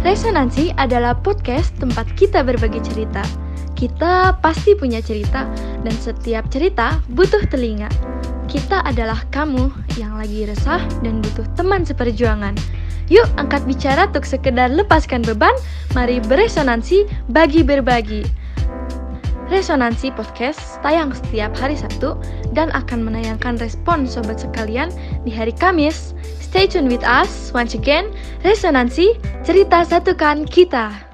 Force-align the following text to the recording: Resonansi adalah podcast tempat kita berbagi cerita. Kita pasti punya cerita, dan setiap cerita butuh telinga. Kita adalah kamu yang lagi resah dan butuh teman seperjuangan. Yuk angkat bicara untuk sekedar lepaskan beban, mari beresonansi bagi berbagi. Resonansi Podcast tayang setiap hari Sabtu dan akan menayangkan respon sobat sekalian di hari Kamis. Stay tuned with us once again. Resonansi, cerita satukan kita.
Resonansi 0.00 0.72
adalah 0.80 1.12
podcast 1.12 1.76
tempat 1.76 2.08
kita 2.16 2.40
berbagi 2.40 2.80
cerita. 2.80 3.20
Kita 3.76 4.32
pasti 4.40 4.72
punya 4.72 5.04
cerita, 5.04 5.44
dan 5.84 5.92
setiap 5.92 6.48
cerita 6.48 6.96
butuh 7.12 7.44
telinga. 7.52 7.92
Kita 8.48 8.80
adalah 8.88 9.20
kamu 9.28 9.68
yang 10.00 10.16
lagi 10.16 10.48
resah 10.48 10.80
dan 11.04 11.20
butuh 11.20 11.44
teman 11.52 11.84
seperjuangan. 11.84 12.56
Yuk 13.12 13.28
angkat 13.36 13.60
bicara 13.68 14.08
untuk 14.08 14.24
sekedar 14.24 14.72
lepaskan 14.72 15.20
beban, 15.20 15.52
mari 15.92 16.16
beresonansi 16.24 17.04
bagi 17.28 17.60
berbagi. 17.60 18.24
Resonansi 19.52 20.14
Podcast 20.16 20.80
tayang 20.80 21.12
setiap 21.12 21.52
hari 21.60 21.76
Sabtu 21.76 22.16
dan 22.56 22.72
akan 22.72 23.04
menayangkan 23.04 23.60
respon 23.60 24.08
sobat 24.08 24.40
sekalian 24.40 24.88
di 25.26 25.34
hari 25.34 25.52
Kamis. 25.52 26.16
Stay 26.38 26.70
tuned 26.70 26.88
with 26.88 27.02
us 27.04 27.50
once 27.50 27.76
again. 27.76 28.14
Resonansi, 28.40 29.20
cerita 29.44 29.84
satukan 29.84 30.48
kita. 30.48 31.09